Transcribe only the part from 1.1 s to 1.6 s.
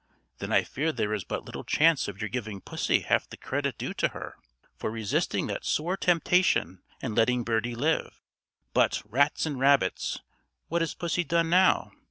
is but